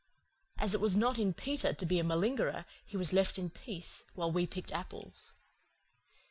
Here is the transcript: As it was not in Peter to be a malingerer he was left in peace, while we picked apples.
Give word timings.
As 0.57 0.73
it 0.73 0.81
was 0.81 0.97
not 0.97 1.19
in 1.19 1.31
Peter 1.31 1.73
to 1.75 1.85
be 1.85 1.99
a 1.99 2.03
malingerer 2.03 2.65
he 2.83 2.97
was 2.97 3.13
left 3.13 3.37
in 3.37 3.51
peace, 3.51 4.03
while 4.15 4.31
we 4.31 4.47
picked 4.47 4.71
apples. 4.71 5.31